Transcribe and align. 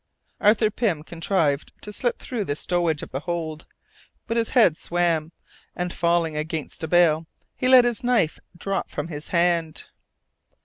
Arthur 0.39 0.71
Pym 0.71 1.03
contrived 1.03 1.73
to 1.83 1.93
slip 1.93 2.17
through 2.17 2.43
the 2.43 2.55
stowage 2.55 3.03
of 3.03 3.11
the 3.11 3.19
hold, 3.19 3.67
but 4.25 4.35
his 4.35 4.49
head 4.49 4.75
swam, 4.75 5.31
and, 5.75 5.93
falling 5.93 6.35
against 6.35 6.83
a 6.83 6.87
bale, 6.87 7.27
he 7.55 7.67
let 7.67 7.85
his 7.85 8.03
knife 8.03 8.39
drop 8.57 8.89
from 8.89 9.09
his 9.09 9.27
hand. 9.27 9.89